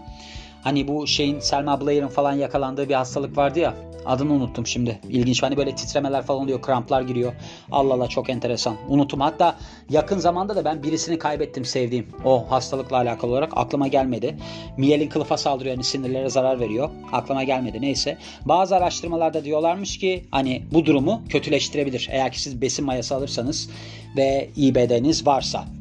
Hani 0.64 0.88
bu 0.88 1.08
şeyin 1.08 1.40
Selma 1.40 1.82
Blair'ın 1.82 2.08
falan 2.08 2.34
yakalandığı 2.34 2.90
bir 2.90 2.94
hastalık 2.94 3.38
vardı 3.38 3.60
ya. 3.60 3.76
Adını 4.10 4.34
unuttum 4.34 4.68
şimdi. 4.68 5.00
İlginç. 5.10 5.44
Hani 5.44 5.58
böyle 5.58 5.76
titremeler 5.76 6.22
falan 6.24 6.42
oluyor. 6.42 6.62
Kramplar 6.62 7.02
giriyor. 7.02 7.34
Allah 7.72 7.94
Allah 7.94 8.08
çok 8.08 8.30
enteresan. 8.30 8.76
Unuttum. 8.90 9.20
Hatta 9.20 9.56
yakın 9.90 10.18
zamanda 10.18 10.56
da 10.56 10.66
ben 10.66 10.84
birisini 10.84 11.18
kaybettim 11.20 11.66
sevdiğim. 11.66 12.08
O 12.26 12.52
hastalıkla 12.52 12.98
alakalı 12.98 13.32
olarak 13.32 13.52
aklıma 13.56 13.88
gelmedi. 13.88 14.38
Miyelin 14.78 15.10
kılıfa 15.10 15.38
saldırıyor. 15.38 15.76
Yani 15.76 15.84
sinirlere 15.84 16.30
zarar 16.30 16.60
veriyor. 16.60 16.90
Aklıma 17.12 17.44
gelmedi. 17.44 17.82
Neyse. 17.82 18.18
Bazı 18.46 18.76
araştırmalarda 18.76 19.44
diyorlarmış 19.44 19.98
ki 19.98 20.26
hani 20.32 20.64
bu 20.72 20.86
durumu 20.86 21.22
kötüleştirebilir. 21.30 22.08
Eğer 22.12 22.32
ki 22.32 22.42
siz 22.42 22.62
besin 22.62 22.86
mayası 22.86 23.16
alırsanız 23.16 23.70
ve 24.18 24.50
IBD'niz 24.56 25.28
varsa. 25.28 25.79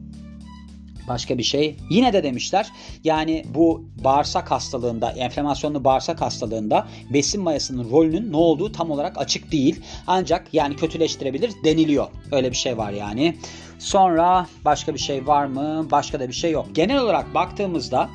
Başka 1.09 1.38
bir 1.38 1.43
şey. 1.43 1.77
Yine 1.91 2.12
de 2.12 2.23
demişler 2.23 2.73
yani 3.05 3.45
bu 3.55 3.85
bağırsak 4.05 4.50
hastalığında, 4.50 5.11
enflamasyonlu 5.11 5.85
bağırsak 5.85 6.21
hastalığında 6.21 6.88
besin 7.11 7.43
mayasının 7.43 7.91
rolünün 7.91 8.33
ne 8.33 8.37
olduğu 8.37 8.73
tam 8.73 8.91
olarak 8.91 9.19
açık 9.19 9.53
değil. 9.53 9.81
Ancak 10.07 10.55
yani 10.55 10.77
kötüleştirebilir 10.77 11.53
deniliyor. 11.65 12.07
Öyle 12.33 12.50
bir 12.50 12.57
şey 12.57 12.79
var 12.79 12.93
yani. 12.93 13.37
Sonra 13.79 14.47
başka 14.65 14.95
bir 14.95 14.99
şey 14.99 15.27
var 15.27 15.47
mı? 15.47 15.87
Başka 15.91 16.21
da 16.21 16.29
bir 16.29 16.33
şey 16.33 16.50
yok. 16.50 16.67
Genel 16.73 16.99
olarak 16.99 17.35
baktığımızda 17.35 18.11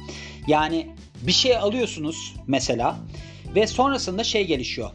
yani 0.48 0.88
bir 1.22 1.32
şey 1.32 1.58
alıyorsunuz 1.58 2.36
mesela 2.48 2.96
ve 3.56 3.68
sonrasında 3.68 4.24
şey 4.24 4.48
gelişiyor. 4.48 4.90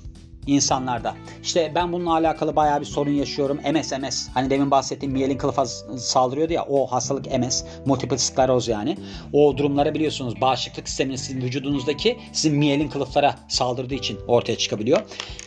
İnsanlarda. 0.49 1.15
İşte 1.43 1.73
ben 1.75 1.93
bununla 1.93 2.13
alakalı 2.13 2.57
bayağı 2.57 2.81
bir 2.81 2.87
sorun 2.87 3.11
yaşıyorum. 3.11 3.61
MS 3.73 3.93
MS. 3.93 4.29
Hani 4.35 4.51
demin 4.51 4.71
bahsettiğim 4.71 5.13
miyelin 5.13 5.39
kılıfa 5.39 5.67
saldırıyordu 5.97 6.53
ya 6.53 6.65
o 6.65 6.87
hastalık 6.87 7.39
MS. 7.39 7.65
Multiple 7.87 8.19
skleroz 8.19 8.69
yani. 8.69 8.97
O 9.33 9.59
durumlara 9.59 9.95
biliyorsunuz 9.95 10.41
bağışıklık 10.41 10.89
sisteminiz 10.89 11.21
sizin 11.21 11.41
vücudunuzdaki 11.41 12.19
sizin 12.33 12.59
miyelin 12.59 12.89
kılıflara 12.89 13.35
saldırdığı 13.49 13.95
için 13.95 14.19
ortaya 14.29 14.59
çıkabiliyor. 14.59 15.01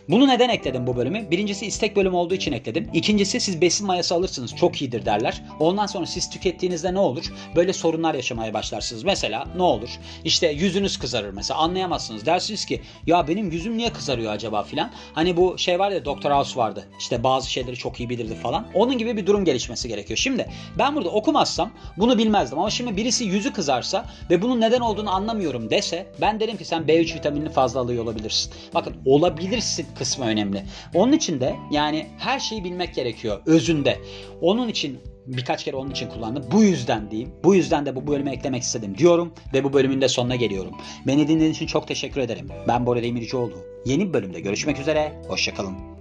Bunu 0.10 0.27
neden 0.27 0.50
ekledim 0.50 0.88
bu 0.88 0.96
bölümü? 0.96 1.31
Birincisi 1.31 1.65
istek 1.65 1.96
bölümü 1.96 2.15
olduğu 2.15 2.34
için 2.34 2.51
ekledim. 2.51 2.89
İkincisi 2.93 3.39
siz 3.39 3.62
besin 3.62 3.88
mayası 3.88 4.15
alırsınız. 4.15 4.55
Çok 4.55 4.81
iyidir 4.81 5.05
derler. 5.05 5.43
Ondan 5.60 5.86
sonra 5.86 6.05
siz 6.05 6.29
tükettiğinizde 6.29 6.93
ne 6.93 7.00
olur? 7.00 7.34
Böyle 7.55 7.74
sorunlar 7.74 8.13
yaşamaya 8.13 8.53
başlarsınız. 8.53 9.03
Mesela 9.03 9.46
ne 9.55 9.63
olur? 9.63 9.89
İşte 10.24 10.48
yüzünüz 10.48 11.00
kızarır 11.00 11.29
mesela. 11.34 11.60
Anlayamazsınız. 11.60 12.25
Dersiniz 12.25 12.65
ki 12.65 12.81
ya 13.05 13.27
benim 13.27 13.51
yüzüm 13.51 13.77
niye 13.77 13.93
kızarıyor 13.93 14.34
acaba 14.34 14.63
filan. 14.63 14.90
Hani 15.13 15.38
bu 15.38 15.57
şey 15.57 15.79
var 15.79 15.91
ya 15.91 16.05
Doktor 16.05 16.31
House 16.31 16.60
vardı. 16.60 16.88
İşte 17.00 17.24
bazı 17.24 17.51
şeyleri 17.51 17.75
çok 17.75 18.00
iyi 18.00 18.10
bilirdi 18.10 18.36
falan. 18.36 18.67
Onun 18.74 18.98
gibi 18.98 19.17
bir 19.17 19.25
durum 19.25 19.45
gelişmesi 19.45 19.88
gerekiyor. 19.88 20.17
Şimdi 20.17 20.50
ben 20.77 20.95
burada 20.95 21.10
okumazsam 21.10 21.71
bunu 21.98 22.17
bilmezdim. 22.17 22.60
Ama 22.60 22.69
şimdi 22.69 22.98
birisi 22.98 23.25
yüzü 23.25 23.53
kızarsa 23.53 24.05
ve 24.29 24.41
bunun 24.41 24.62
neden 24.62 24.79
olduğunu 24.79 25.10
anlamıyorum 25.10 25.69
dese 25.69 26.07
ben 26.21 26.39
derim 26.39 26.57
ki 26.57 26.65
sen 26.65 26.83
B3 26.83 27.15
vitaminini 27.15 27.50
fazla 27.50 27.79
alıyor 27.79 28.03
olabilirsin. 28.03 28.53
Bakın 28.74 28.95
olabilirsin 29.05 29.88
kısmı 29.98 30.25
önemli. 30.25 30.63
Onun 30.93 31.12
için 31.12 31.39
de 31.39 31.55
yani 31.71 32.07
her 32.17 32.39
şeyi 32.39 32.63
bilmek 32.63 32.95
gerekiyor 32.95 33.41
özünde. 33.45 34.00
Onun 34.41 34.67
için 34.67 35.00
birkaç 35.27 35.63
kere 35.63 35.75
onun 35.75 35.91
için 35.91 36.09
kullandım. 36.09 36.45
Bu 36.51 36.63
yüzden 36.63 37.11
diyeyim. 37.11 37.31
Bu 37.43 37.55
yüzden 37.55 37.85
de 37.85 37.95
bu 37.95 38.07
bölüme 38.07 38.31
eklemek 38.31 38.63
istedim 38.63 38.97
diyorum 38.97 39.33
ve 39.53 39.63
bu 39.63 39.73
bölümün 39.73 40.01
de 40.01 40.07
sonuna 40.07 40.35
geliyorum. 40.35 40.73
Beni 41.07 41.27
dinlediğiniz 41.27 41.55
için 41.55 41.67
çok 41.67 41.87
teşekkür 41.87 42.21
ederim. 42.21 42.49
Ben 42.67 42.85
Bora 42.85 43.03
Demircioğlu. 43.03 43.55
Yeni 43.85 44.07
bir 44.07 44.13
bölümde 44.13 44.39
görüşmek 44.39 44.79
üzere. 44.79 45.21
Hoşçakalın. 45.27 46.00